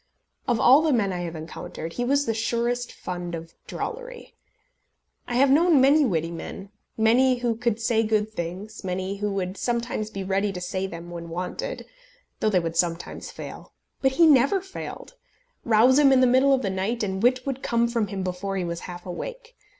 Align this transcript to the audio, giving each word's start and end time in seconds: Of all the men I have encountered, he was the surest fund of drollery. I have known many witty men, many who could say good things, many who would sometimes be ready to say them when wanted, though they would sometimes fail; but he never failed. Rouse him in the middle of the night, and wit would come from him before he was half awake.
Of 0.47 0.59
all 0.59 0.81
the 0.81 0.91
men 0.91 1.13
I 1.13 1.19
have 1.19 1.35
encountered, 1.35 1.93
he 1.93 2.03
was 2.03 2.25
the 2.25 2.33
surest 2.33 2.91
fund 2.91 3.35
of 3.35 3.53
drollery. 3.67 4.33
I 5.27 5.35
have 5.35 5.51
known 5.51 5.79
many 5.79 6.05
witty 6.05 6.31
men, 6.31 6.71
many 6.97 7.37
who 7.37 7.53
could 7.55 7.79
say 7.79 8.01
good 8.01 8.33
things, 8.33 8.83
many 8.83 9.17
who 9.17 9.31
would 9.33 9.57
sometimes 9.57 10.09
be 10.09 10.23
ready 10.23 10.51
to 10.53 10.59
say 10.59 10.87
them 10.87 11.11
when 11.11 11.29
wanted, 11.29 11.85
though 12.39 12.49
they 12.49 12.59
would 12.59 12.75
sometimes 12.77 13.29
fail; 13.29 13.73
but 14.01 14.13
he 14.13 14.25
never 14.25 14.59
failed. 14.59 15.13
Rouse 15.63 15.99
him 15.99 16.11
in 16.11 16.19
the 16.19 16.25
middle 16.25 16.51
of 16.51 16.63
the 16.63 16.71
night, 16.71 17.03
and 17.03 17.21
wit 17.21 17.45
would 17.45 17.61
come 17.61 17.87
from 17.87 18.07
him 18.07 18.23
before 18.23 18.57
he 18.57 18.63
was 18.63 18.79
half 18.89 19.05
awake. 19.05 19.55